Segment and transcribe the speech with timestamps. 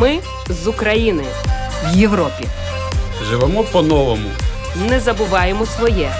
[0.00, 1.24] Ми з України
[1.84, 2.44] в Європі.
[3.30, 4.30] Живемо по-новому.
[4.88, 6.12] Не забуваємо своє.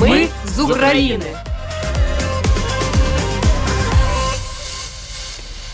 [0.00, 1.24] Ми з України.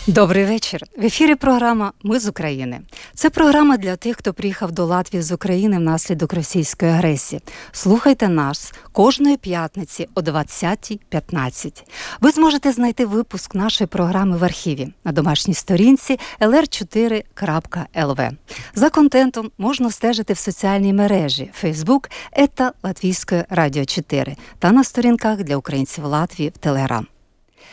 [0.07, 0.81] Добрий вечір.
[0.97, 2.79] В ефірі програма Ми з України.
[3.19, 7.41] Це програма для тих, хто приїхав до Латвії з України внаслідок російської агресії.
[7.71, 11.83] Слухайте нас кожної п'ятниці о 20.15.
[12.21, 18.31] Ви зможете знайти випуск нашої програми в архіві на домашній сторінці lr4.lv.
[18.75, 25.43] За контентом можна стежити в соціальній мережі Facebook ета Латвійської радіо 4 та на сторінках
[25.43, 27.07] для українців Латвії в Телеграм.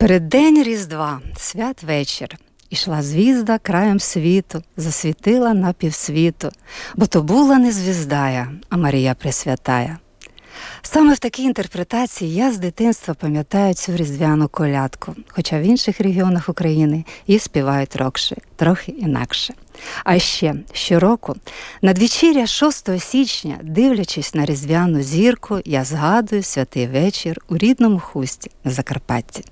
[0.00, 2.36] Переддень Різдва, святвечір,
[2.70, 6.50] ішла звізда краєм світу, засвітила на півсвіту,
[6.96, 9.98] бо то була не звіздая, а Марія Пресвятая.
[10.82, 16.48] Саме в такій інтерпретації я з дитинства пам'ятаю цю різдвяну колядку, хоча в інших регіонах
[16.48, 19.54] України її співають рокши, трохи інакше.
[20.04, 21.36] А ще щороку,
[21.82, 28.70] надвечіря 6 січня, дивлячись на різдвяну зірку, я згадую святий вечір у рідному хусті на
[28.70, 29.44] Закарпатті.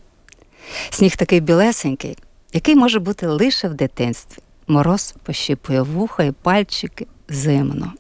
[0.91, 2.16] Сніг такий білесенький,
[2.52, 4.42] який може бути лише в дитинстві.
[4.69, 7.92] Мороз пощіпує вуха і пальчики зимно.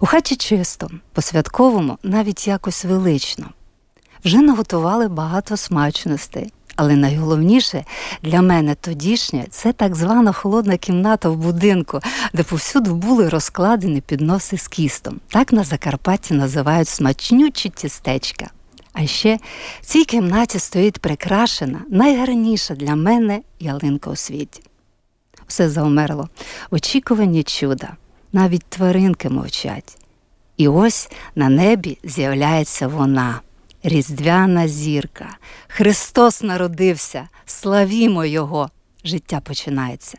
[0.00, 3.46] У хаті чисто, по-святковому, навіть якось велично.
[4.24, 7.84] Вже наготували багато смачностей, але найголовніше
[8.22, 12.00] для мене тодішнє це так звана холодна кімната в будинку,
[12.32, 15.20] де повсюду були розкладені підноси з кістом.
[15.28, 18.50] Так на Закарпатті називають смачнючі тістечка.
[18.92, 19.38] А ще
[19.80, 24.62] в цій кімнаті стоїть прикрашена, найгарніша для мене ялинка у світі.
[25.46, 26.28] Все завмерло,
[26.70, 27.96] очікування чуда,
[28.32, 29.98] навіть тваринки мовчать.
[30.56, 33.40] І ось на небі з'являється вона,
[33.82, 35.36] різдвяна зірка.
[35.68, 38.70] Христос народився, славімо Його!
[39.04, 40.18] Життя починається.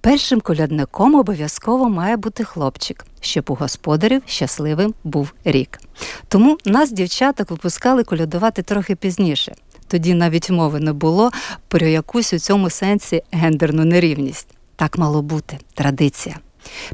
[0.00, 5.80] Першим колядником обов'язково має бути хлопчик, щоб у господарів щасливим був рік.
[6.28, 9.54] Тому нас, дівчаток, випускали колядувати трохи пізніше.
[9.88, 11.30] Тоді навіть мови не було
[11.68, 14.48] про якусь у цьому сенсі гендерну нерівність.
[14.76, 16.36] Так мало бути традиція.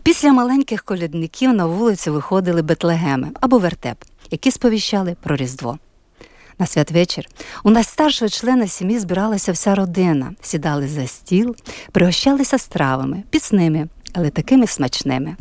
[0.03, 3.97] Після маленьких колядників на вулицю виходили бетлегеми або вертеп,
[4.31, 5.79] які сповіщали про Різдво.
[6.61, 7.27] На святвечір
[7.65, 11.57] у найстаршого члена сім'ї збиралася вся родина, сідали за стіл,
[11.93, 15.37] пригощалися стравами, пісними, але такими смачними.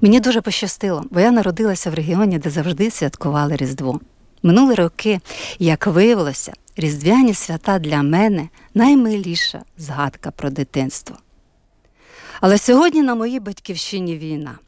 [0.00, 4.00] Мені дуже пощастило, бо я народилася в регіоні, де завжди святкували Різдво.
[4.42, 5.20] Минули роки,
[5.58, 11.16] як виявилося, різдвяні свята для мене наймиліша згадка про дитинство.
[12.40, 14.58] Але сьогодні на моїй батьківщині війна.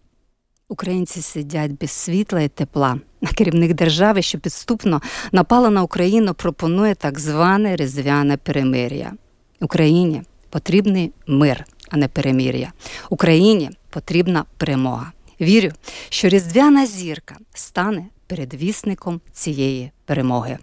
[0.70, 2.98] Українці сидять без світла і тепла.
[3.34, 5.00] Керівник держави, що підступно
[5.32, 9.12] напала на Україну, пропонує так зване різдвяне перемир'я.
[9.60, 12.72] Україні потрібний мир, а не перемир'я.
[13.08, 15.12] Україні потрібна перемога.
[15.40, 15.70] Вірю,
[16.08, 20.58] що різдвяна зірка стане передвісником цієї перемоги.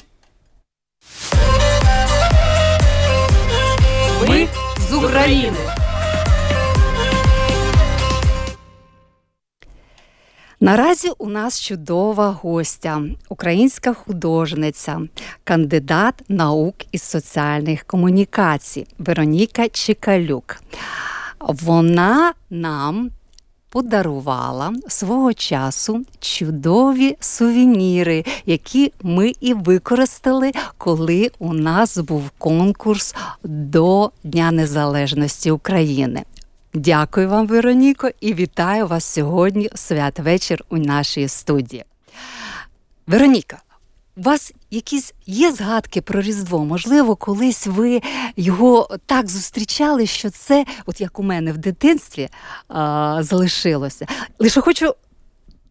[4.29, 4.47] Ми
[4.89, 5.86] з України.
[10.59, 15.01] Наразі у нас чудова гостя, українська художниця,
[15.43, 20.57] кандидат наук із соціальних комунікацій Вероніка Чикалюк.
[21.39, 23.09] Вона нам
[23.69, 34.11] подарувала свого часу чудові сувеніри, які ми і використали, коли у нас був конкурс до
[34.23, 36.23] Дня Незалежності України.
[36.73, 41.83] Дякую вам, Вероніко, і вітаю вас сьогодні святвечір у нашій студії.
[43.07, 43.61] Вероніка,
[44.17, 46.65] у вас якісь є згадки про Різдво?
[46.65, 48.01] Можливо, колись ви
[48.35, 52.29] його так зустрічали, що це, от як у мене в дитинстві,
[52.67, 54.07] а, залишилося.
[54.39, 54.93] Лише хочу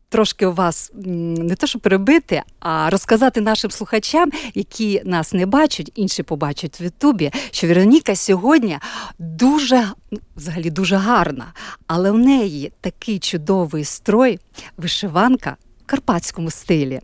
[0.08, 6.23] трошки вас не то, що перебити, а розказати нашим слухачам, які нас не бачать, інші
[6.23, 8.79] побачать в Ютубі, що Вероніка сьогодні
[9.19, 11.53] дуже ну, взагалі дуже гарна,
[11.87, 14.38] але в неї такий чудовий строй,
[14.76, 15.56] вишиванка
[15.87, 17.00] карпатському стилі.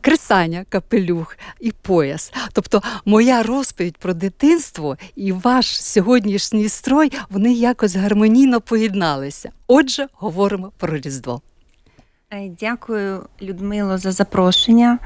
[0.00, 2.32] Кресання, капелюх і пояс.
[2.52, 9.50] Тобто, моя розповідь про дитинство і ваш сьогоднішній строй вони якось гармонійно поєдналися.
[9.66, 11.40] Отже, говоримо про Різдво.
[12.34, 14.98] Е, Дякую, Людмило, за запрошення.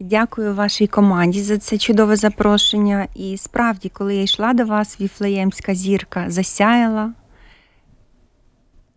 [0.00, 3.06] Дякую вашій команді за це чудове запрошення.
[3.14, 7.12] І справді, коли я йшла до вас, Віфлеємська зірка засяяла,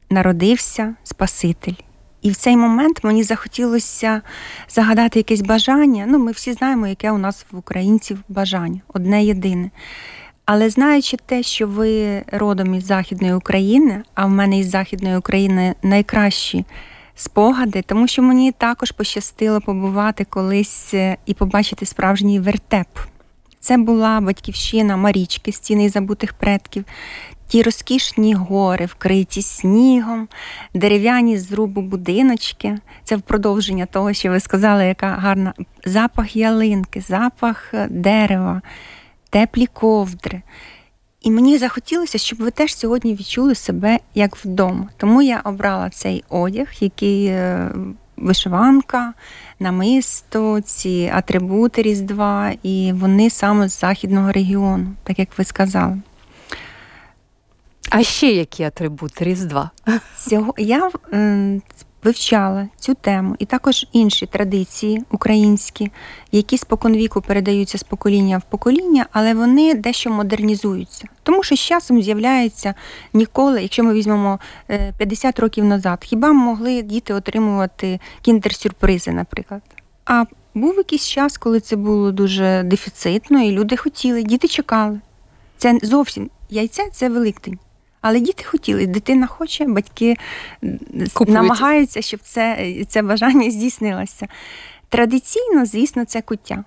[0.10, 1.74] народився Спаситель.
[2.22, 4.22] І в цей момент мені захотілося
[4.70, 6.06] загадати якесь бажання.
[6.08, 9.72] Ну, ми всі знаємо, яке у нас в українців бажання одне єдине.
[10.46, 15.76] Але знаючи те, що ви родом із Західної України, а в мене із Західної України
[15.84, 16.66] найкращі
[17.16, 22.88] спогади, тому що мені також пощастило побувати колись е, і побачити справжній вертеп.
[23.60, 26.86] Це була батьківщина Марічки, стіни забутих предків,
[27.48, 30.28] ті розкішні гори, вкриті снігом,
[30.74, 32.78] дерев'яні зрубу будиночки.
[33.04, 35.54] Це в продовження того, що ви сказали, яка гарна
[35.86, 38.62] запах ялинки, запах е, дерева,
[39.30, 40.42] теплі ковдри.
[41.26, 44.90] І мені захотілося, щоб ви теж сьогодні відчули себе як вдома.
[44.98, 47.72] Тому я обрала цей одяг, який е,
[48.18, 49.14] вишиванка,
[49.60, 55.98] намисто, ці атрибути Різдва, і вони саме з західного регіону, так як ви сказали.
[57.90, 59.72] А ще які атрибути Різдва?
[60.18, 60.90] Цього я
[62.06, 65.92] вивчала цю тему і також інші традиції українські,
[66.32, 71.06] які споконвіку передаються з покоління в покоління, але вони дещо модернізуються.
[71.24, 72.74] Тому що з часом з'являється
[73.14, 79.62] ніколи, якщо ми візьмемо е, 50 років назад, хіба могли діти отримувати кіндер-сюрпризи, наприклад.
[80.06, 80.24] А
[80.54, 85.00] був якийсь час, коли це було дуже дефіцитно, і люди хотіли, діти чекали.
[85.58, 87.60] Це зовсім яйце це Великдень.
[88.08, 90.16] Але діти хотіли, дитина хоче, батьки
[91.14, 91.34] Купують.
[91.34, 94.28] намагаються, щоб це, це бажання здійснилося.
[94.90, 96.64] Традиційно, звісно, це куття.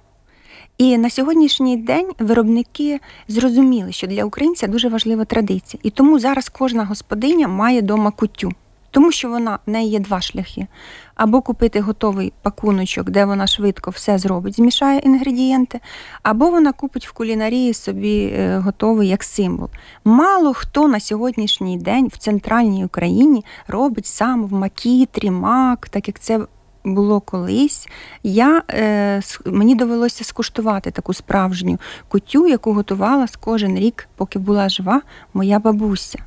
[0.79, 5.81] І на сьогоднішній день виробники зрозуміли, що для українця дуже важлива традиція.
[5.83, 8.53] І тому зараз кожна господиня має дома куттю.
[8.91, 10.67] Тому що вона в неї є два шляхи:
[11.15, 15.81] або купити готовий пакуночок, де вона швидко все зробить, змішає інгредієнти,
[16.23, 19.69] або вона купить в кулінарії собі е, готовий як символ.
[20.05, 26.21] Мало хто на сьогоднішній день в центральній Україні робить сам в макітрі, мак, так як
[26.21, 26.41] це
[26.85, 27.89] було колись.
[28.23, 34.69] Я, е, мені довелося скуштувати таку справжню кутю, яку готувала з кожен рік, поки була
[34.69, 35.03] жива
[35.35, 36.19] моя бабуся.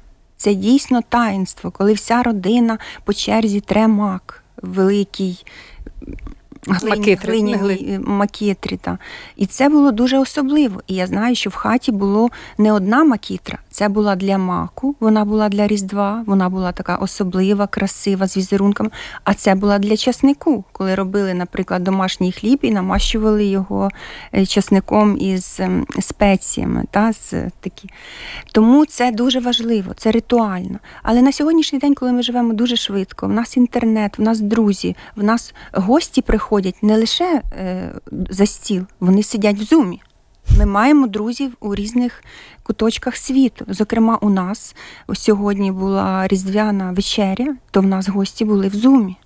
[0.42, 5.46] Це дійсно таїнство, коли вся родина по черзі тре мак великий.
[6.68, 8.78] Глині, Макитри, глиняній, не гли- е, макітрі.
[8.78, 8.98] Та.
[9.36, 10.82] І це було дуже особливо.
[10.88, 15.26] І я знаю, що в хаті було не одна макітра, це була для маку, вона
[15.26, 18.90] була для Різдва, вона була така особлива, красива, з візерунками.
[19.24, 23.90] А це була для часнику, коли робили, наприклад, домашній хліб і намащували його
[24.36, 26.84] е, часником із ем, спеціями.
[26.92, 27.90] Та, з, такі.
[28.52, 30.80] Тому це дуже важливо, це ритуально.
[31.04, 34.96] Але на сьогоднішній день, коли ми живемо дуже швидко, в нас інтернет, в нас друзі,
[35.16, 36.51] в нас гості приходять
[36.82, 37.94] не лише е,
[38.30, 40.02] за стіл, вони сидять в зумі.
[40.58, 42.24] Ми маємо друзів у різних
[42.64, 43.66] куточках світу.
[43.68, 44.76] Зокрема, у нас
[45.14, 49.18] сьогодні була різдвяна вечеря, то в нас гості були в зумі.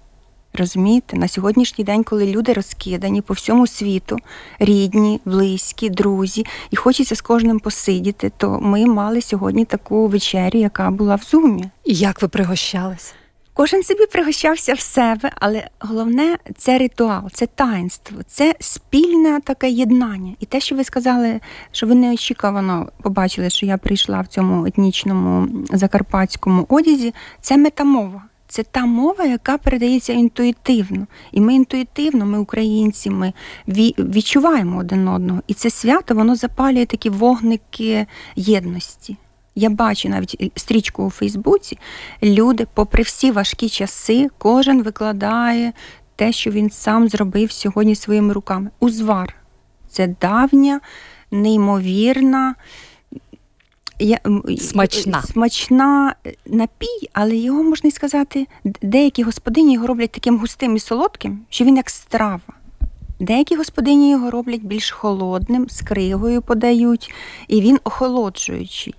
[0.58, 4.18] Розумієте, на сьогоднішній день, коли люди розкидані по всьому світу,
[4.60, 10.92] рідні, близькі, друзі, і хочеться з кожним посидіти, то ми мали сьогодні таку вечерю, яка
[10.92, 11.70] була в зумі.
[11.86, 13.14] І як ви пригощались?
[13.58, 20.34] Кожен собі пригощався в себе, але головне це ритуал, це таїнство, це спільне таке єднання.
[20.40, 21.40] І те, що ви сказали,
[21.72, 28.24] що ви неочікувано побачили, що я прийшла в цьому етнічному закарпатському одязі, це метамова.
[28.48, 31.08] Це та мова, яка передається інтуїтивно.
[31.32, 33.34] І ми інтуїтивно, ми українці, ми
[33.68, 35.42] відчуваємо один одного.
[35.48, 39.18] І це свято воно запалює такі вогники єдності.
[39.56, 41.78] Я бачу навіть стрічку у Фейсбуці.
[42.24, 45.74] Люди, попри всі важкі часи, кожен викладає
[46.16, 48.70] те, що він сам зробив сьогодні своїми руками.
[48.80, 49.36] Узвар
[49.96, 50.80] це давня,
[51.32, 52.56] неймовірна.
[54.00, 54.20] Я,
[54.60, 55.22] Смачна.
[55.22, 58.48] смачна е, напій, але його можна й сказати,
[58.82, 62.40] деякі господині його роблять таким густим і солодким, що він як страва.
[63.20, 67.14] Деякі господині його роблять більш холодним, з кригою подають,
[67.48, 68.96] і він охолоджуючий,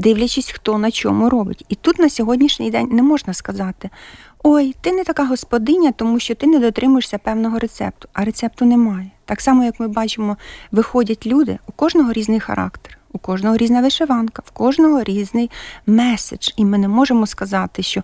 [0.00, 1.64] дивлячись, хто на чому робить.
[1.68, 3.90] І тут на сьогоднішній день не можна сказати:
[4.42, 9.10] ой, ти не така господиня, тому що ти не дотримуєшся певного рецепту, а рецепту немає.
[9.24, 10.36] Так само, як ми бачимо,
[10.72, 12.96] виходять люди, у кожного різний характер.
[13.12, 15.50] У кожного різна вишиванка, в кожного різний
[15.86, 16.50] меседж.
[16.56, 18.02] І ми не можемо сказати, що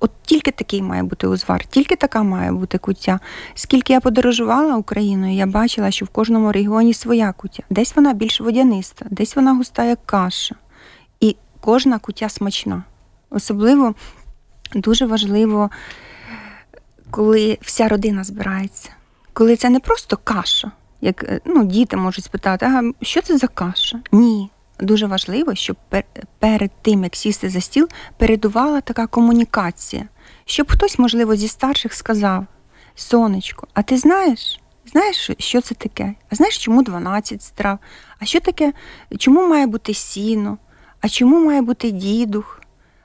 [0.00, 3.20] От тільки такий має бути узвар, тільки така має бути куття.
[3.54, 7.62] Скільки я подорожувала Україною, я бачила, що в кожному регіоні своя куття.
[7.70, 10.54] Десь вона більш водяниста, десь вона густа, як каша.
[11.68, 12.82] Кожна куття смачна.
[13.30, 13.94] Особливо
[14.74, 15.70] дуже важливо,
[17.10, 18.90] коли вся родина збирається.
[19.32, 23.46] Коли це не просто каша, як е, ну, діти можуть спитати, а що це за
[23.46, 24.00] каша?
[24.12, 24.50] Ні.
[24.80, 26.04] Дуже важливо, щоб пер-
[26.38, 30.08] перед тим, як сісти за стіл, передувала така комунікація,
[30.44, 32.46] щоб хтось, можливо, зі старших сказав:
[32.94, 34.60] Сонечко, а ти знаєш?
[34.86, 36.14] Знаєш, що це таке?
[36.30, 37.78] А знаєш, чому 12 страв?
[38.18, 38.72] А що таке?
[39.18, 40.58] Чому має бути сіно?
[41.00, 42.60] А чому має бути дідух?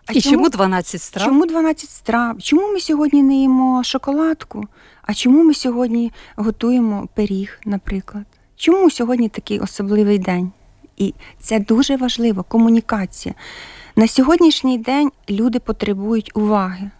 [0.06, 1.28] А І чому 12 страв?
[1.28, 2.42] Чому 12 страв?
[2.42, 4.64] Чому ми сьогодні не їмо шоколадку?
[5.02, 8.26] А чому ми сьогодні готуємо пиріг, наприклад?
[8.56, 10.52] Чому сьогодні такий особливий день?
[10.98, 13.36] І це дуже важливо комунікація.
[13.96, 16.92] На сьогоднішній день люди потребують уваги.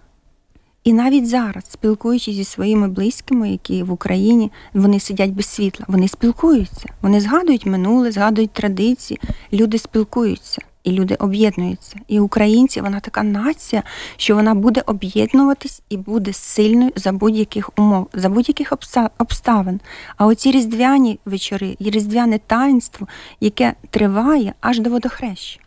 [0.84, 6.08] І навіть зараз, спілкуючись зі своїми близькими, які в Україні вони сидять без світла, вони
[6.08, 9.20] спілкуються, вони згадують минуле, згадують традиції,
[9.54, 11.96] люди спілкуються і люди об'єднуються.
[12.08, 13.84] І українці вона така нація,
[14.18, 18.74] що вона буде об'єднуватись і буде сильною за будь-яких умов, за будь-яких
[19.18, 19.80] обставин.
[20.18, 23.08] А оці різдвяні вечори, і різдвяне таїнство,
[23.40, 25.60] яке триває аж до водохреща.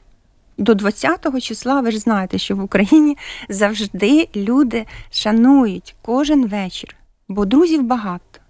[0.59, 3.17] До 20-го числа ви ж знаєте, що в Україні
[3.49, 6.97] завжди люди шанують кожен вечір,
[7.29, 8.41] бо друзів багато,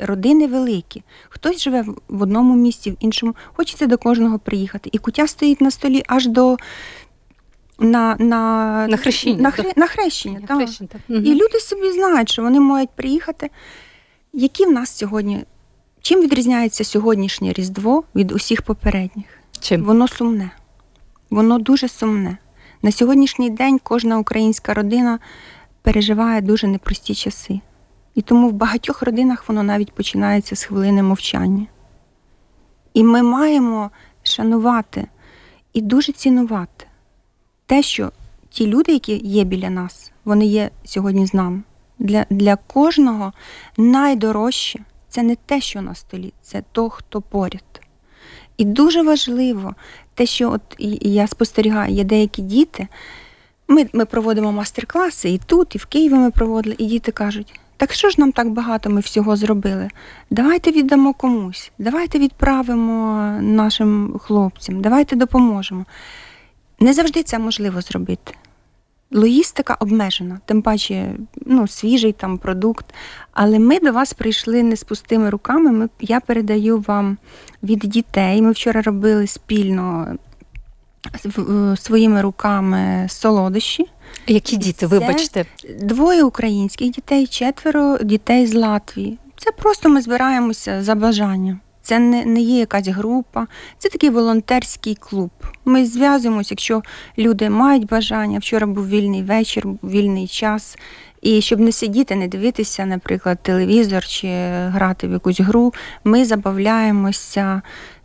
[0.00, 1.02] родини великі.
[1.28, 4.90] Хтось живе в- одному місті, в іншому, хочеться до кожного приїхати.
[4.92, 6.56] І кутя стоїть на столі аж до
[7.78, 10.56] на, на, На хрещення, На, хре- на хрещення, так.
[10.56, 11.00] Хрещень, так.
[11.08, 11.26] Мгм.
[11.26, 13.50] І люди собі знають, що вони мають приїхати.
[14.32, 15.44] Які в нас сьогодні?
[16.02, 19.26] Чим відрізняється сьогоднішнє Різдво від усіх попередніх?
[19.60, 19.84] Чим?
[19.84, 20.50] Воно сумне.
[21.30, 22.38] Воно дуже сумне.
[22.82, 25.18] На сьогоднішній день кожна українська родина
[25.82, 27.60] переживає дуже непрості часи.
[28.20, 31.66] І тому в багатьох родинах воно навіть починається з хвилини мовчання.
[32.94, 33.90] І ми маємо
[34.22, 35.06] шанувати
[35.72, 36.86] і дуже цінувати
[37.66, 38.12] те, що
[38.50, 41.62] ті люди, які є біля нас, вони є сьогодні з нами.
[41.98, 43.32] Для, для кожного
[43.76, 47.80] найдорожче це не те, що на столі, це то, хто поряд.
[48.56, 49.74] І дуже важливо
[50.14, 50.62] те, що от
[51.02, 52.88] я спостерігаю, є деякі діти.
[53.68, 57.92] Ми, ми проводимо мастер-класи і тут, і в Києві ми проводили, і діти кажуть: так
[57.92, 59.88] що ж нам так багато ми всього зробили?
[60.30, 65.84] Давайте віддамо комусь, давайте відправимо нашим хлопцям, давайте допоможемо.
[66.80, 68.34] Не завжди це можливо зробити.
[69.10, 71.12] Логістика обмежена, тим паче
[71.46, 72.86] ну, свіжий там продукт.
[73.32, 75.72] Але ми до вас прийшли не з пустими руками.
[75.72, 77.18] Ми, я передаю вам
[77.62, 78.42] від дітей.
[78.42, 80.16] Ми вчора робили спільно
[81.38, 83.86] е, своїми руками солодощі.
[84.30, 85.44] Які діти, вибачте.
[85.80, 89.18] Двоє українських дітей, четверо дітей з Латвії.
[89.36, 91.60] Це просто ми збираємося за бажанням.
[91.82, 93.46] Це не, не є якась група,
[93.78, 95.30] це такий волонтерський клуб.
[95.64, 96.82] Ми зв'язуємося, якщо
[97.18, 98.38] люди мають бажання.
[98.38, 100.78] Вчора був вільний вечір, вільний час.
[101.22, 107.62] І щоб не сидіти, не дивитися, наприклад, телевізор чи грати в якусь гру, ми забавляємося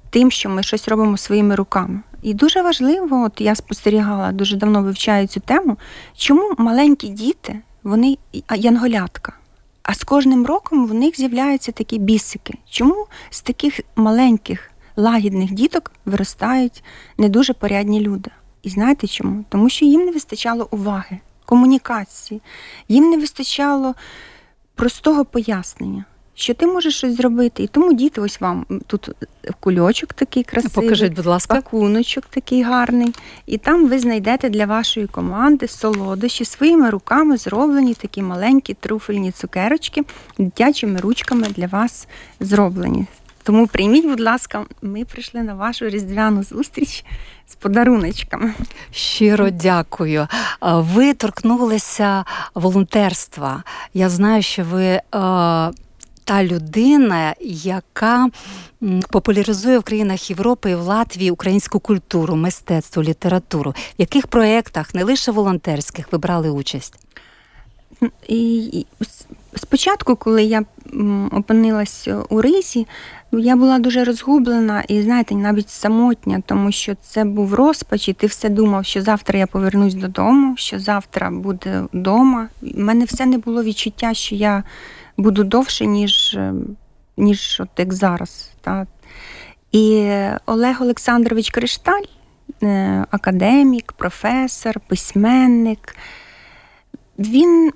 [0.09, 2.01] тим, що ми щось робимо своїми руками.
[2.25, 5.77] І дуже важливо, от я спостерігала, дуже давно вивчаю цю тему,
[6.17, 8.17] чому маленькі діти, вони
[8.55, 9.33] янголятка.
[9.83, 12.53] А з кожним роком в них з'являються такі бісики.
[12.69, 16.83] Чому з таких маленьких лагідних діток виростають
[17.17, 18.31] не дуже порядні люди?
[18.63, 19.45] І знаєте чому?
[19.49, 22.41] Тому що їм не вистачало уваги, комунікації,
[22.87, 23.95] їм не вистачало
[24.75, 27.63] простого пояснення, що ти можеш щось зробити.
[27.63, 29.09] І тому діти, ось вам тут
[29.59, 30.89] кульочок такий красивий.
[30.89, 31.55] Покажіть, будь ласка.
[31.55, 33.13] Пакуночок такий гарний,
[33.45, 40.01] і там ви знайдете для вашої команди солодощі своїми руками зроблені такі маленькі труфельні цукерочки,
[40.37, 42.07] дитячими ручками для вас
[42.39, 43.05] зроблені.
[43.43, 47.05] Тому прийміть, будь ласка, ми прийшли на вашу різдвяну зустріч
[47.47, 48.53] з подаруночками.
[48.91, 50.27] Щиро дякую.
[50.61, 52.25] Ви торкнулися
[52.55, 53.63] волонтерства.
[53.93, 55.01] Я знаю, що ви е,
[56.25, 58.29] та людина, яка
[59.09, 63.71] популяризує в країнах Європи і в Латвії українську культуру, мистецтво, літературу.
[63.71, 66.93] В яких проєктах, не лише волонтерських, ви брали участь?
[68.27, 68.85] І
[69.55, 70.63] спочатку, коли я
[71.31, 72.87] опинилась у рисі,
[73.31, 78.27] я була дуже розгублена і, знаєте, навіть самотня, тому що це був розпач, і ти
[78.27, 82.47] все думав, що завтра я повернусь додому, що завтра буде вдома.
[82.61, 84.63] У мене все не було відчуття, що я
[85.17, 86.53] буду довше, ніж, е,
[87.17, 88.51] ніж от як зараз.
[88.61, 88.87] Та.
[89.71, 90.11] І
[90.45, 92.03] Олег Олександрович Кришталь,
[92.63, 95.95] е, академік, професор, письменник.
[97.19, 97.71] Він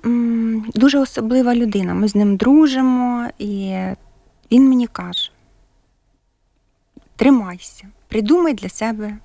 [0.74, 1.94] дуже особлива людина.
[1.94, 3.76] Ми з ним дружимо, і
[4.52, 5.30] він мені каже:
[7.16, 9.16] тримайся, придумай для себе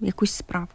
[0.00, 0.68] якусь справу.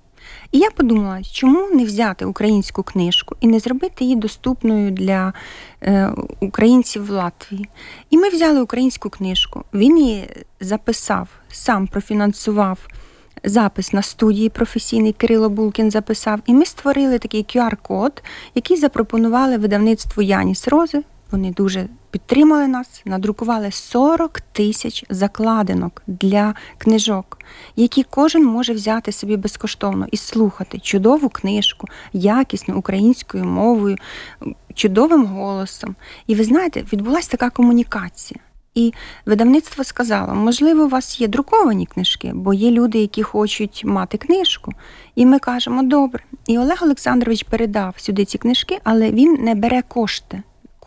[0.51, 5.33] І я подумала, чому не взяти українську книжку і не зробити її доступною для
[5.81, 7.69] е, українців в Латвії.
[8.09, 9.63] І ми взяли українську книжку.
[9.73, 12.79] Він її записав, сам профінансував
[13.43, 16.39] запис на студії професійний Кирило Булкін записав.
[16.45, 18.23] І ми створили такий QR-код,
[18.55, 21.03] який запропонували видавництву Яніс Рози.
[21.31, 27.37] Вони дуже підтримали нас, надрукували 40 тисяч закладинок для книжок,
[27.75, 33.97] які кожен може взяти собі безкоштовно і слухати чудову книжку, якісно українською мовою,
[34.73, 35.95] чудовим голосом.
[36.27, 38.39] І ви знаєте, відбулася така комунікація.
[38.75, 38.93] І
[39.25, 44.71] видавництво сказало, можливо, у вас є друковані книжки, бо є люди, які хочуть мати книжку.
[45.15, 46.23] І ми кажемо, добре.
[46.47, 50.43] І Олег Олександрович передав сюди ці книжки, але він не бере кошти.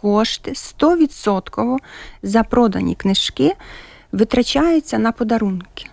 [0.07, 1.79] Кошти 100%
[2.23, 3.53] за продані книжки
[4.13, 5.87] витрачаються на подарунки.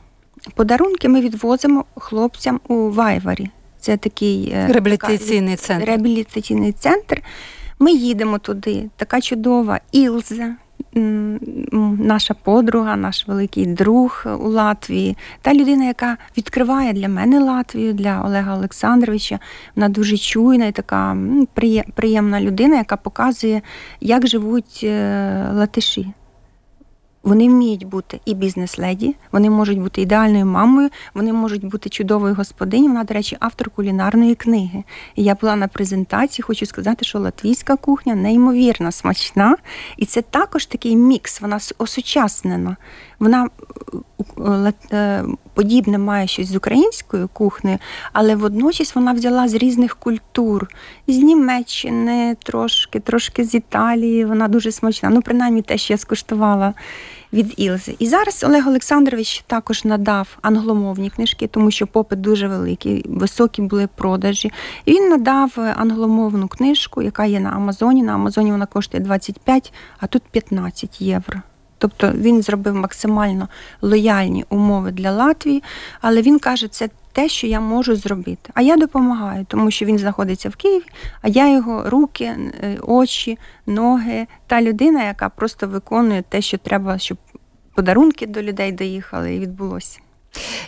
[0.56, 3.50] Подарунки ми відвозимо хлопцям у Вайварі.
[3.80, 5.86] Це такий е, Реабілітаційний така- центр.
[5.86, 7.22] реабілітаційний центр.
[7.80, 8.90] Ми їдемо туди.
[8.96, 10.56] Така чудова Ілза,
[10.94, 15.18] наша подруга, наш великий друг у Латвії.
[15.42, 19.40] Та людина, яка відкриває для мене Латвію, для Олега Олександровича.
[19.76, 21.18] Вона дуже чуйна і така
[21.96, 23.62] приємна людина, яка показує,
[24.02, 26.08] як живуть е, латиші.
[27.24, 32.88] Вони вміють бути і бізнес-леді, вони можуть бути ідеальною мамою, вони можуть бути чудовою господиню.
[32.88, 34.84] Вона, до речі, автор кулінарної книги.
[35.16, 39.56] І я була на презентації, хочу сказати, що латвійська кухня неймовірно смачна.
[39.98, 42.78] І це також такий мікс, вона осучаснена.
[43.20, 43.50] Вона
[44.38, 45.24] е, е, е,
[45.54, 47.78] подібне має щось з українською кухнею,
[48.14, 50.68] але водночас вона взяла з різних культур,
[51.08, 54.26] з Німеччини трошки, трошки з Італії.
[54.26, 55.10] Вона дуже смачна.
[55.10, 56.74] Ну, принаймні, те, що я скуштувала
[57.34, 57.96] від Ілзи.
[58.00, 63.88] І зараз Олег Олександрович також надав англомовні книжки, тому що попит дуже великий, високі були
[63.96, 64.52] продажі.
[64.86, 68.04] І він надав англомовну книжку, яка є на Амазоні.
[68.04, 71.42] На Амазоні вона коштує 25, а тут 15 євро.
[71.80, 73.48] Тобто він зробив максимально
[73.82, 75.64] лояльні умови для Латвії,
[76.02, 78.52] але він каже, це те, що я можу зробити.
[78.54, 80.86] А я допомагаю, тому що він знаходиться в Києві,
[81.22, 86.98] а я його руки, е, очі, ноги, та людина, яка просто виконує те, що треба,
[86.98, 87.18] щоб
[87.76, 90.00] подарунки до людей доїхали, і відбулося.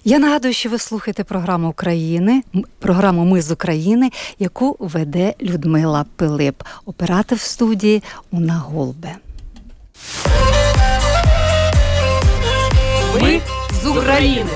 [0.04, 2.43] Я нагадую, що ви слухаєте програму України,
[2.80, 9.15] програму Ми з України, яку веде Людмила Пилип, оператор в студії Уна Голбе.
[14.02, 14.50] України.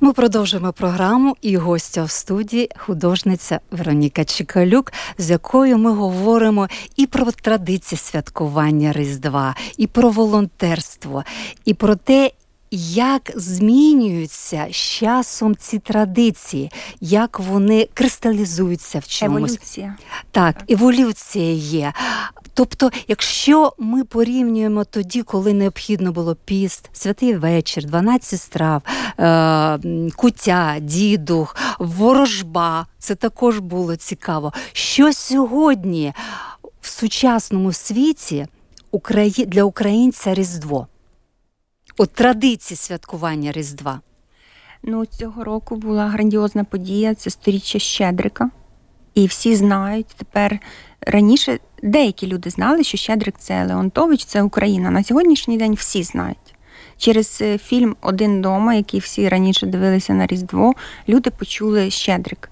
[0.00, 7.06] Ми продовжуємо програму і гостя в студії художниця Вероніка Чикалюк, з якою ми говоримо і
[7.06, 11.24] про традиції святкування Різдва, і про волонтерство,
[11.64, 12.30] і про те,
[12.70, 19.50] як змінюються з часом ці традиції, як вони кристалізуються в чомусь.
[19.50, 19.96] Еволюція.
[20.30, 21.92] Так, еволюція є.
[22.54, 28.82] Тобто, якщо ми порівнюємо тоді, коли необхідно було піст, святий вечір, 12 страв,
[29.18, 34.52] е, м, куття, дідух, ворожба, це також було цікаво.
[34.72, 36.12] Що сьогодні
[36.80, 38.46] в сучасному світі
[39.46, 40.86] для українця Різдво?
[42.00, 44.00] От традиції святкування Різдва.
[44.82, 48.50] Ну, цього року була грандіозна подія, це сторіччя Щедрика.
[49.14, 50.58] І всі знають тепер
[51.00, 54.90] раніше деякі люди знали, що Щедрик це Леонтович, це Україна.
[54.90, 56.54] На сьогоднішній день всі знають.
[56.98, 60.74] Через е, фільм Один дома, який всі раніше дивилися на Різдво,
[61.08, 62.50] люди почули Щедрик.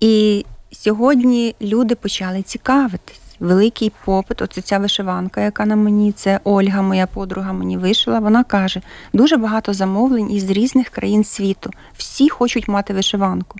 [0.00, 3.21] І сьогодні люди почали цікавитись.
[3.42, 8.18] Великий попит, оце ця вишиванка, яка на мені, це Ольга, моя подруга, мені вишила.
[8.18, 8.80] Вона каже:
[9.12, 11.70] дуже багато замовлень із різних країн світу.
[11.96, 13.58] Всі хочуть мати вишиванку.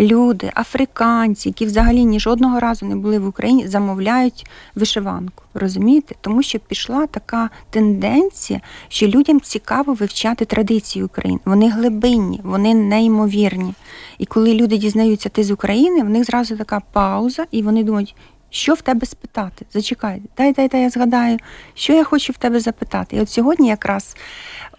[0.00, 5.44] Люди, африканці, які взагалі ні жодного разу не були в Україні, замовляють вишиванку.
[5.54, 6.14] Розумієте?
[6.20, 11.40] Тому що пішла така тенденція, що людям цікаво вивчати традиції України.
[11.44, 13.74] Вони глибинні, вони неймовірні.
[14.18, 18.14] І коли люди дізнаються, ти з України, в них зразу така пауза, і вони думають.
[18.56, 19.66] Що в тебе спитати?
[19.72, 21.38] Зачекай, дай, дай, дай я згадаю,
[21.74, 23.16] що я хочу в тебе запитати.
[23.16, 24.16] І от сьогодні якраз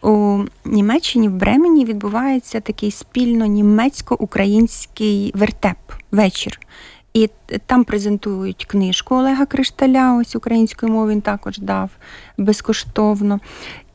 [0.01, 5.77] у Німеччині в Бремені відбувається такий спільно німецько-український вертеп
[6.11, 6.59] вечір.
[7.13, 7.29] І
[7.65, 11.89] там презентують книжку Олега Кришталя, ось українською мовою він також дав
[12.37, 13.39] безкоштовно.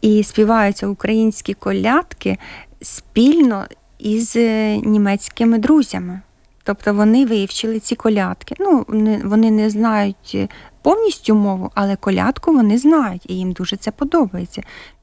[0.00, 2.38] І співаються українські колядки
[2.82, 3.66] спільно
[3.98, 6.20] із е, німецькими друзями.
[6.64, 8.54] Тобто вони вивчили ці колядки.
[8.58, 8.84] Ну,
[9.24, 10.48] вони не знають е,
[10.82, 14.62] повністю мову, але колядку вони знають, і їм дуже це подобається.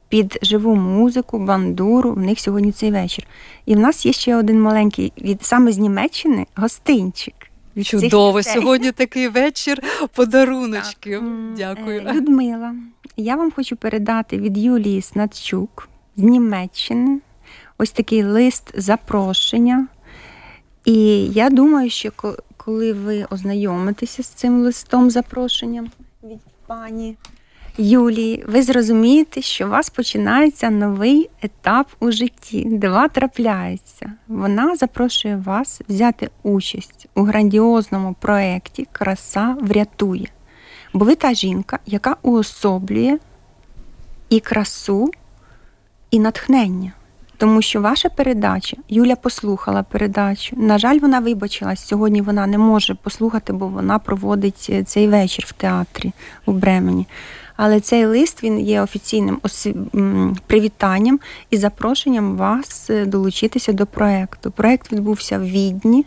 [0.09, 3.27] Під живу музику, бандуру, в них сьогодні цей вечір.
[3.65, 7.33] І в нас є ще один маленький від саме з Німеччини гостинчик.
[7.75, 9.81] від Чудово, сьогодні такий вечір
[10.13, 11.11] подаруночки.
[11.11, 12.01] М, Дякую.
[12.07, 12.75] е, Людмила,
[13.17, 17.19] я вам хочу передати від Юлії Снадчук з Німеччини
[17.77, 19.87] ось такий лист запрошення.
[20.85, 22.11] І я думаю, що
[22.57, 25.91] коли ви ознайомитеся з цим листом запрошенням
[26.23, 27.17] від пані
[27.77, 32.65] Юлії, ви зрозумієте, що у вас починається новий етап у житті.
[32.65, 34.13] Дива трапляється.
[34.27, 40.27] Вона запрошує вас взяти участь у грандіозному проєкті Краса врятує.
[40.93, 43.17] Бо ви та жінка, яка уособлює
[44.29, 45.11] і красу,
[46.11, 46.93] і натхнення.
[47.39, 50.55] Тому що ваша передача, Юля послухала передачу.
[50.59, 51.87] На жаль, вона вибачилась.
[51.87, 56.11] Сьогодні вона не може послухати, бо вона проводить е, цей вечір в театрі
[56.45, 57.07] у Бремені.
[57.55, 59.41] Але цей лист він є офіційним
[60.47, 64.51] привітанням і запрошенням вас е, долучитися до проекту.
[64.51, 66.05] Проект відбувся в Відні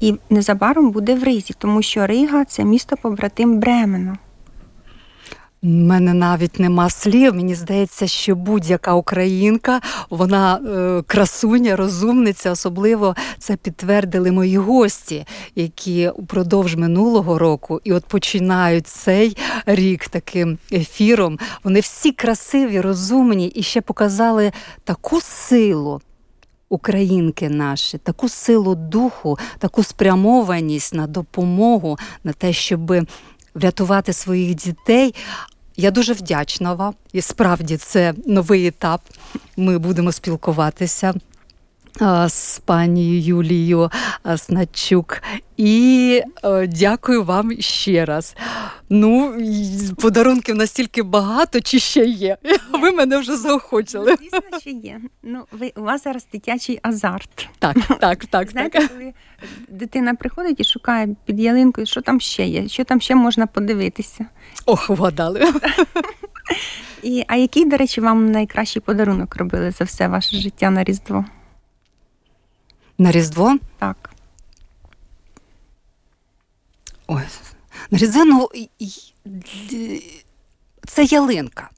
[0.00, 4.18] і незабаром буде в Ризі, тому що Рига це місто побратим Бремена.
[5.62, 7.34] У мене навіть нема слів.
[7.34, 12.50] Мені здається, що будь-яка українка, вона е, красуня, розумниця.
[12.50, 20.58] Особливо це підтвердили мої гості, які упродовж минулого року і от починають цей рік таким
[20.72, 21.38] ефіром.
[21.64, 24.52] Вони всі красиві, розумні і ще показали
[24.84, 26.00] таку силу.
[26.68, 32.92] Українки наші, таку силу духу, таку спрямованість на допомогу, на те, щоб
[33.54, 35.14] врятувати своїх дітей.
[35.80, 36.94] Я дуже вдячна вам.
[37.12, 39.00] І справді це новий етап.
[39.56, 41.14] Ми будемо спілкуватися
[42.28, 43.90] з пані Юлією
[44.36, 45.22] Сначук.
[45.56, 48.36] І е, дякую вам ще раз.
[48.90, 49.34] Ну,
[49.98, 52.36] подарунків настільки багато, чи ще є.
[52.72, 54.16] Ви мене вже заохочили.
[54.20, 55.00] Звісно, що є.
[55.22, 57.48] Ну, ви, у вас зараз дитячий азарт.
[57.58, 58.88] Так, так, так, Знаєте, так.
[58.88, 59.12] коли
[59.68, 64.26] дитина приходить і шукає під ялинкою, що там ще є, що там ще можна подивитися.
[64.66, 65.52] Ох, вгадали.
[67.02, 71.24] І, а який, до речі, вам найкращий подарунок робили за все ваше життя на Різдво?
[73.00, 74.10] На Різдво Так.
[77.06, 77.22] Ой,
[77.90, 78.48] на Різдвяну
[80.86, 81.70] це ялинка.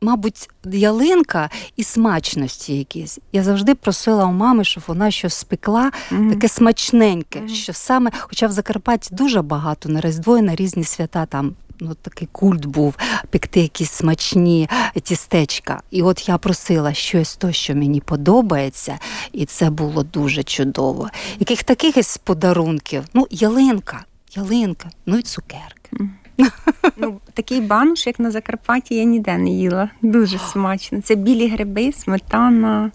[0.00, 3.18] Мабуть, ялинка і смачності якісь.
[3.32, 6.30] Я завжди просила у мами, щоб вона щось спекла, Мгм.
[6.30, 7.38] таке смачненьке.
[7.38, 7.48] Мгм.
[7.48, 11.54] Що саме, хоча в Закарпатті дуже багато на Різдво і на різні свята там.
[11.80, 12.94] Ну, такий культ був
[13.30, 14.68] пекти якісь смачні
[15.02, 15.82] тістечка.
[15.90, 18.98] І от я просила щось то, що мені подобається,
[19.32, 21.08] і це було дуже чудово.
[21.38, 23.04] Яких таких із подарунків?
[23.14, 24.04] Ну, ялинка,
[24.36, 25.90] ялинка, ну і цукерки.
[26.96, 29.90] Ну, такий бануш, як на Закарпатті, я ніде не їла.
[30.02, 31.00] Дуже смачно.
[31.00, 32.90] Це білі гриби, сметана.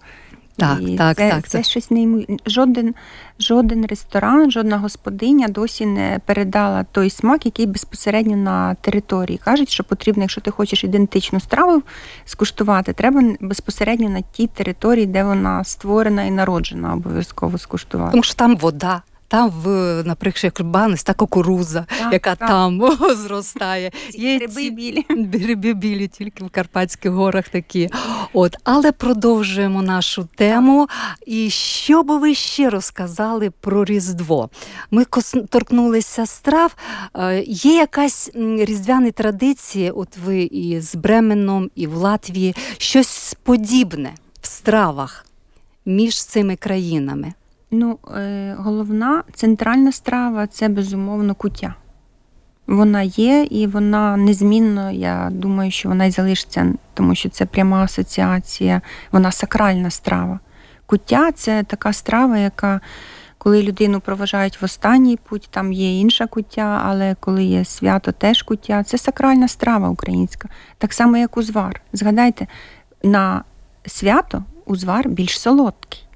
[0.59, 1.47] Так, І так, це, так.
[1.47, 2.37] Це щось неймовірне.
[2.45, 2.95] Жоден,
[3.39, 9.37] жоден ресторан, жодна господиня досі не передала той смак, який безпосередньо на території.
[9.37, 11.83] Кажуть, що потрібно, якщо ти хочеш ідентичну страву
[12.25, 18.11] скуштувати, треба безпосередньо на тій території, де вона створена і народжена, обов'язково скуштувати.
[18.11, 19.01] Тому що там вода.
[19.29, 19.67] Там, в,
[20.03, 22.49] наприклад, Курбанець, та кукуруза, Так, яка так.
[22.49, 22.81] там
[23.15, 23.91] зростає.
[24.09, 25.05] Ці гриби білі.
[25.43, 27.89] Гриби білі тільки в Карпатських горах такі.
[28.33, 30.87] От, але продовжуємо нашу тему.
[31.25, 34.49] І що би ви ще розказали про Різдво?
[34.91, 35.05] Ми
[35.49, 36.75] торкнулися страв.
[37.15, 44.13] Е, Є якась різдвяна традиція, от ви і з Бременом, і в Латвії, щось подібне
[44.41, 45.25] в стравах
[45.85, 47.33] між цими країнами.
[47.71, 51.75] Ну, е, головна центральна страва це безумовно куття.
[52.67, 57.83] Вона є і вона незмінно, я думаю, що вона й залишиться, тому що це пряма
[57.83, 60.39] асоціація, вона сакральна страва.
[60.85, 62.81] Куття це така страва, яка,
[63.37, 68.41] коли людину проважають в останній путь, там є інша куття, але коли є свято, теж
[68.41, 68.83] куття.
[68.83, 70.49] Це сакральна страва українська.
[70.77, 71.81] Так само, як узвар.
[71.93, 72.47] Згадайте,
[73.03, 73.43] на
[73.85, 76.08] свято узвар більш солодкий.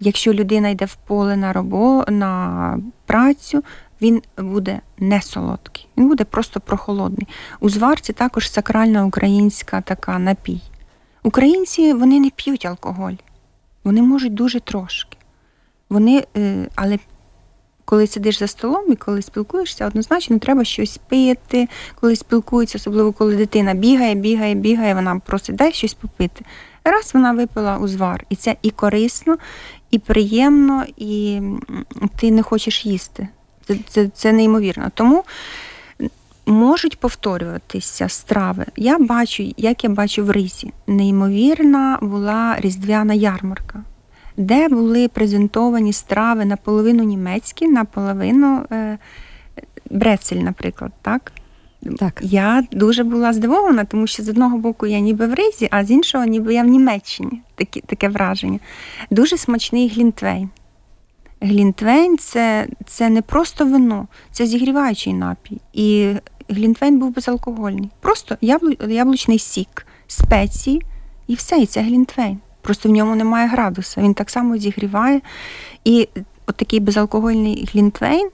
[0.00, 3.64] Якщо людина йде в поле на робо, на працю,
[4.02, 7.28] він буде не солодкий, він буде просто прохолодний.
[7.60, 10.62] Узвар це також сакральна українська така напій.
[11.22, 13.14] Українці вони не п'ють алкоголь,
[13.84, 15.18] вони можуть дуже трошки.
[15.88, 16.98] Вони, е, але
[17.84, 21.68] коли сидиш за столом і коли спілкуєшся, однозначно треба щось пити,
[22.00, 26.44] коли спілкуються, особливо коли дитина бігає, бігає, бігає, вона просить дай щось попити.
[26.84, 29.36] Раз вона випила узвар, і це і корисно,
[29.90, 31.40] і приємно, і
[32.16, 33.28] ти не хочеш їсти.
[33.66, 34.90] Це, це, це неймовірно.
[34.94, 35.24] Тому
[36.46, 38.66] можуть повторюватися страви.
[38.76, 43.82] Я бачу, як я бачу в Ризі, неймовірна була різдвяна ярмарка,
[44.36, 48.98] де були презентовані страви наполовину німецькі, наполовину е,
[49.90, 51.32] брецель, наприклад, так?
[51.98, 52.20] Так.
[52.22, 55.90] Я дуже була здивована, тому що з одного боку я ніби в Ризі, а з
[55.90, 57.42] іншого ніби я в Німеччині.
[57.54, 58.58] Такі, таке враження.
[59.10, 60.50] Дуже смачний глінтвейн.
[61.40, 65.60] Глінтвейн це, це не просто вино, це зігріваючий напій.
[65.72, 66.14] І
[66.48, 67.90] глінтвейн був безалкогольний.
[68.00, 70.82] Просто яблу, яблучний сік, спеції
[71.26, 72.38] і все, і це глінтвейн.
[72.60, 74.00] Просто в ньому немає градуса.
[74.00, 75.20] Він так само зігріває.
[75.84, 76.08] І
[76.46, 78.28] от такий безалкогольний глінтвейн,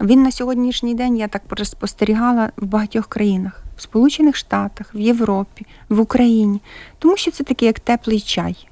[0.00, 3.60] він на сьогоднішній день, я так спостерігала в багатьох країнах.
[3.76, 6.60] В Сполучених Штатах, в Європі, в Україні,
[6.98, 8.68] тому що це такий як теплий чай.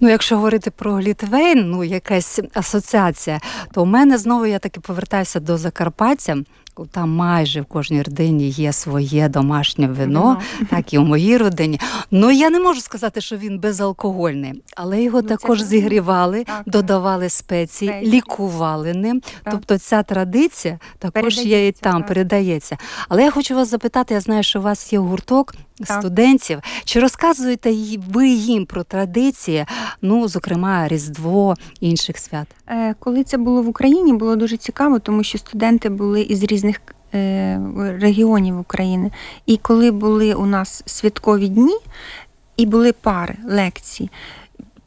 [0.00, 3.40] Ну, якщо говорити про Літвейн, ну якась асоціація,
[3.72, 6.36] то у мене знову я таки повертаюся до Закарпаття.
[6.90, 10.40] Там майже в кожній родині є своє домашнє вино, Вино.
[10.70, 11.80] так і у моїй родині.
[12.10, 17.28] Ну я не можу сказати, що він безалкогольний, але його Ну, також зігрівали, Так, додавали
[17.28, 18.12] спеції, Спеції.
[18.12, 19.20] лікували ним.
[19.20, 19.52] Так.
[19.54, 22.06] Тобто ця традиція також є і там, так.
[22.08, 22.76] передається.
[23.08, 25.54] Але я хочу вас запитати: я знаю, що у вас є гурток
[25.86, 25.98] Так.
[26.00, 26.60] студентів.
[26.84, 27.72] Чи розказуєте
[28.12, 29.66] ви їм про традиції?
[30.02, 32.46] Ну, зокрема, Різдво інших свят?
[32.68, 36.63] Е, Коли це було в Україні, було дуже цікаво, тому що студенти були із різних
[37.14, 37.60] е,
[38.00, 39.10] регіонів України.
[39.46, 41.76] І коли були у нас святкові дні
[42.56, 44.10] і були пари лекцій,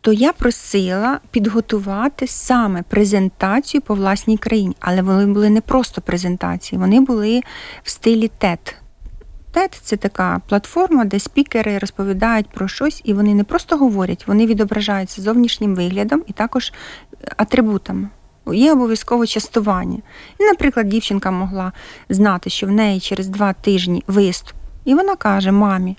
[0.01, 4.75] то я просила підготувати саме презентацію по власній країні.
[4.79, 7.41] Але вони були не просто презентації, вони були
[7.83, 8.73] в стилі TED.
[9.53, 14.45] TED– це така платформа, де спікери розповідають про щось, і вони не просто говорять, вони
[14.45, 16.73] відображаються зовнішнім виглядом і також
[17.37, 18.09] атрибутами.
[18.53, 19.97] Є обов'язкове частування.
[20.39, 21.71] І, наприклад, дівчинка могла
[22.09, 24.55] знати, що в неї через два тижні виступ,
[24.85, 25.97] і вона каже мамі: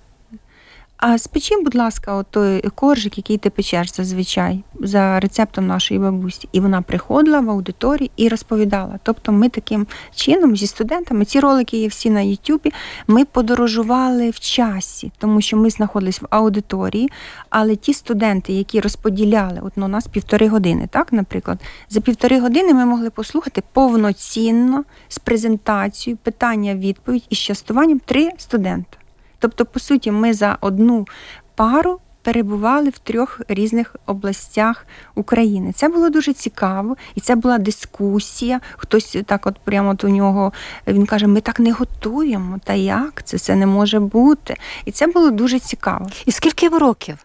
[0.99, 6.49] а спечи, будь ласка, от той коржик, який ти печеш зазвичай, за рецептом нашої бабусі.
[6.53, 8.99] І вона приходила в аудиторію і розповідала.
[9.03, 12.73] Тобто, ми таким чином зі студентами, ці ролики є всі на Ютубі,
[13.07, 17.11] ми подорожували в часі, тому що ми знаходились в аудиторії,
[17.51, 21.59] але ті студенти, які розподіляли, от ну, у нас півтори години, так, наприклад,
[21.89, 28.31] за півтори години ми могли послухати повноцінно з презентацією, питання, відповідь і з частуванням три
[28.39, 28.98] студента.
[29.39, 31.07] Тобто, по суті, ми за одну
[31.55, 35.73] пару перебували в трьох різних областях України.
[35.73, 38.61] Це було дуже цікаво, і це була дискусія.
[38.77, 40.53] Хтось так, от прямо от у нього
[40.87, 42.59] він каже: ми так не готуємо.
[42.65, 43.39] Та як це?
[43.39, 44.57] Це не може бути.
[44.85, 46.07] І це було дуже цікаво.
[46.27, 47.19] І скільки років?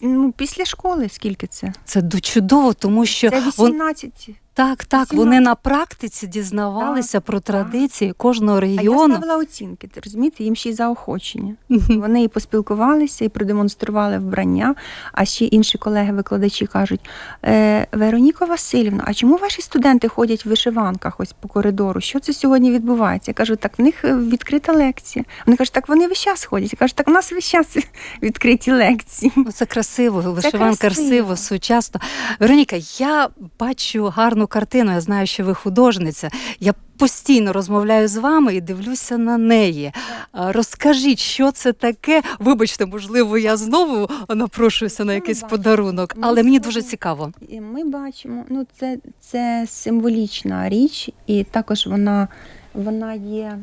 [0.00, 1.72] Ну, після школи скільки це?
[1.84, 4.30] Це чудово, тому що Це вон, 18.
[4.58, 5.18] Так, так, 18.
[5.18, 10.70] вони на практиці дізнавалися про традиції кожного А я ставила оцінки, ти розумієте, їм ще
[10.70, 11.54] й заохочення.
[11.88, 14.74] Вони і поспілкувалися, і продемонстрували вбрання.
[15.12, 17.00] А ще інші колеги-викладачі кажуть:
[17.44, 22.00] е, Вероніко Васильівна, а чому ваші студенти ходять в вишиванках ось по коридору?
[22.00, 23.30] Що це сьогодні відбувається?
[23.30, 25.24] Я кажу, так в них е, відкрита лекція.
[25.46, 26.72] Вони кажуть, так вони весь час ходять.
[26.72, 27.76] Я кажу, так у нас весь час
[28.22, 29.32] відкриті лекції.
[29.36, 31.08] Ну, це красиво, вишиванка красиво.
[31.08, 32.00] красиво, сучасно.
[32.40, 34.92] Вероніка, я бачу гарну картину.
[34.92, 36.30] Я знаю, що ви художниця.
[36.60, 39.92] Я постійно розмовляю з вами і дивлюся на неї.
[40.32, 42.22] Розкажіть, що це таке?
[42.38, 45.56] Вибачте, можливо, я знову напрошуюся на якийсь бачите.
[45.56, 47.32] подарунок, Ну, але мені дуже цікаво.
[47.60, 52.28] Ми бачимо, ну це, це символічна річ, і також вона,
[52.74, 53.58] вона є.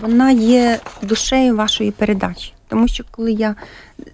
[0.00, 2.52] Вона є душею вашої передачі.
[2.68, 3.54] Тому що коли я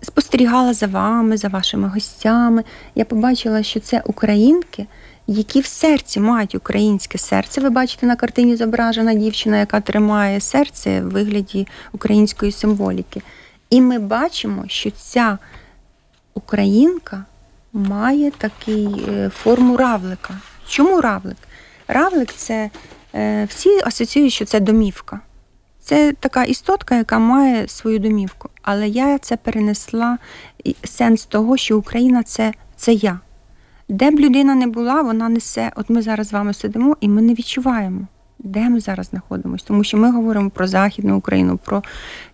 [0.02, 2.64] спостерігала за вами, за вашими гостями,
[2.94, 4.86] я побачила, що це українки,
[5.26, 7.60] які в серці мають українське серце.
[7.60, 13.22] Ви бачите на картині зображена дівчина, яка тримає серце в вигляді української символіки.
[13.70, 15.38] І ми бачимо, що ця
[16.34, 17.24] українка
[17.72, 20.34] має такий е, форму равлика.
[20.68, 21.36] Чому равлик?
[21.88, 22.70] Равлик це
[23.14, 25.20] е, всі асоціюють, що це домівка.
[25.84, 28.48] Це така істотка, яка має свою домівку.
[28.62, 30.18] Але я це перенесла
[30.84, 33.20] сенс того, що Україна це, це я.
[33.88, 35.72] Де б людина не була, вона несе.
[35.76, 38.00] От ми зараз з вами сидимо і ми не відчуваємо,
[38.38, 39.64] де ми зараз знаходимося.
[39.68, 41.82] Тому що ми говоримо про Західну Україну, про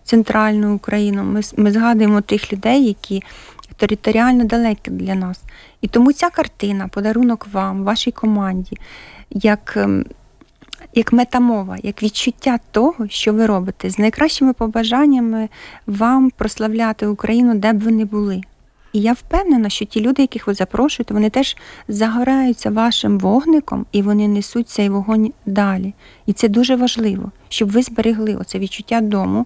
[0.03, 1.23] центральну Україну.
[1.23, 3.23] Ми, ми згадуємо тих людей, які
[3.77, 5.41] територіально далекі для нас.
[5.81, 8.77] І тому ця картина, подарунок вам, вашій команді,
[9.29, 10.05] як ем,
[10.93, 15.49] як метамова, як відчуття того, що ви робите, з найкращими побажаннями
[15.87, 18.41] вам прославляти Україну, де б ви не були.
[18.93, 24.01] І я впевнена, що ті люди, яких ви запрошуєте, вони теж загораються вашим вогником і
[24.01, 25.93] вони несуть цей вогонь далі.
[26.25, 29.45] І це дуже важливо, щоб ви зберегли оце відчуття дому,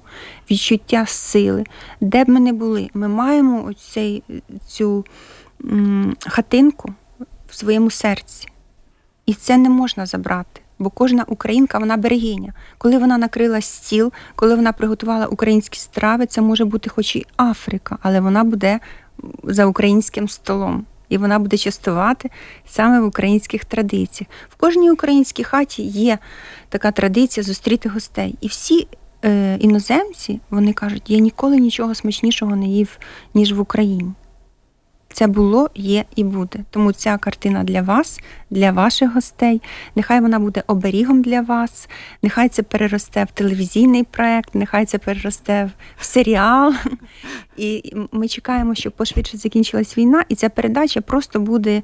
[0.52, 1.64] відчуття сили.
[2.02, 4.24] Де б ми не були, ми маємо оцей,
[4.68, 5.06] цю
[5.64, 6.94] м, хатинку
[7.50, 8.48] в своєму серці.
[9.26, 10.62] І це не можна забрати.
[10.80, 12.54] Бо кожна українка вона берегиня.
[12.78, 17.98] Коли вона накрила стіл, коли вона приготувала українські страви, це може бути хоч і Африка,
[18.02, 18.80] але вона буде
[19.44, 20.86] за українським столом.
[21.10, 22.32] І вона буде частувати
[22.68, 24.30] саме в українських традиціях.
[24.50, 26.18] В кожній українській хаті є
[26.70, 28.36] така традиція зустріти гостей.
[28.42, 28.88] І всі
[29.26, 32.98] е, іноземці вони кажуть, я ніколи нічого смачнішого не їв,
[33.34, 34.12] ніж в Україні.
[35.16, 36.60] Це було, є і буде.
[36.70, 39.62] Тому ця картина для вас, для ваших гостей.
[39.96, 41.90] Нехай вона буде оберігом для вас,
[42.22, 46.74] нехай це переросте в телевізійний проект, нехай це переросте в серіал.
[47.58, 51.82] І ми чекаємо, щоб пошвидше закінчилась війна, і ця передача просто буде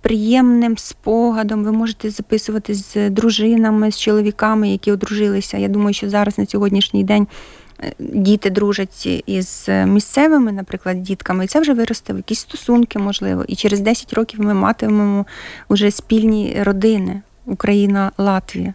[0.00, 1.64] приємним спогадом.
[1.64, 5.58] Ви можете записувати з дружинами, з чоловіками, які одружилися.
[5.58, 7.26] Я думаю, що зараз на сьогоднішній день
[7.98, 13.44] діти дружать із місцевими, наприклад, дітками, і це вже виросте в якісь стосунки, можливо.
[13.48, 15.26] І через 10 років ми матимемо
[15.70, 18.74] вже спільні родини Україна, Латвія.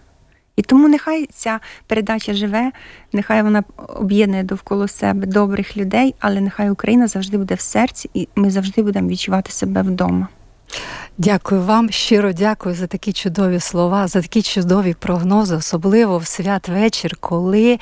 [0.55, 2.71] І тому нехай ця передача живе,
[3.13, 8.27] нехай вона об'єднує довкола себе добрих людей, але нехай Україна завжди буде в серці, і
[8.35, 10.27] ми завжди будемо відчувати себе вдома.
[11.17, 17.15] Дякую вам, щиро дякую за такі чудові слова, за такі чудові прогнози, особливо в святвечір,
[17.19, 17.79] коли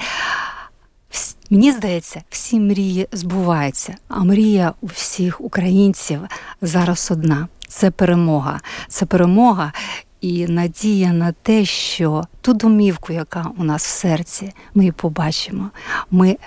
[1.49, 3.95] мені здається, всі мрії збуваються.
[4.07, 6.19] А мрія у всіх українців
[6.61, 8.59] зараз одна це перемога.
[8.87, 9.73] Це перемога
[10.21, 15.69] і надія на те, що ту домівку, яка у нас в серці, ми її побачимо.
[16.11, 16.37] Ми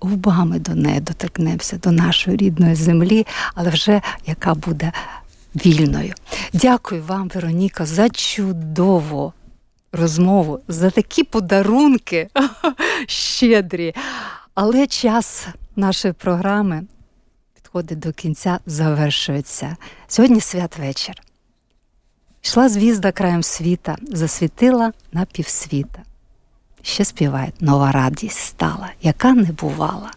[0.00, 4.92] губами до неї доторкнемося, до нашої рідної землі, але вже яка буде
[5.54, 6.14] вільною.
[6.52, 9.32] Дякую вам, Вероніка, за чудову
[9.92, 12.28] розмову, за такі подарунки
[13.06, 13.94] щедрі.
[14.54, 15.46] Але час
[15.76, 16.84] нашої програми
[17.54, 19.76] підходить до кінця, завершується.
[20.06, 21.14] Сьогодні святвечір.
[22.42, 26.02] Йшла звізда краєм світа, засвітила на півсвіта.
[26.82, 30.10] Ще співає нова радість стала, яка не бувала.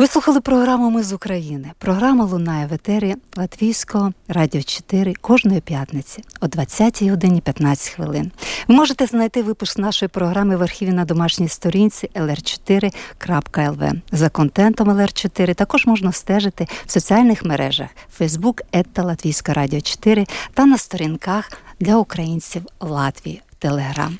[0.00, 1.70] Ви слухали програму Ми з України.
[1.78, 8.32] Програма лунає в етері Латвійського радіо 4 кожної п'ятниці о 20 годині 15 хвилин.
[8.68, 14.00] Ви можете знайти випуск нашої програми в архіві на домашній сторінці lr4.lv.
[14.12, 17.88] За контентом LR4 також можна стежити в соціальних мережах
[18.20, 24.18] Facebook Етта Латвійська Радіо 4 та на сторінках для українців Латвії Телеграм.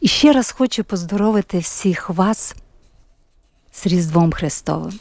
[0.00, 2.54] І ще раз хочу поздоровити всіх вас
[3.72, 4.98] з Різдвом Христовим.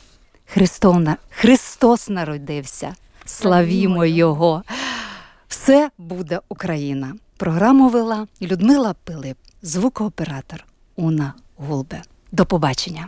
[0.53, 2.95] Христовна, Христос народився.
[3.25, 4.63] Славімо Його!
[5.47, 7.13] Все буде Україна.
[7.37, 12.01] Програму вела Людмила Пилип, звукооператор Уна Гулбе.
[12.31, 13.07] До побачення.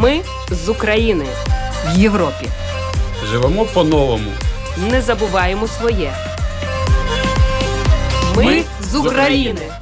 [0.00, 1.26] Ми з України
[1.86, 2.48] в Європі.
[3.30, 4.30] Живемо по-новому.
[4.90, 6.12] Не забуваємо своє.
[8.36, 9.81] Ми з України.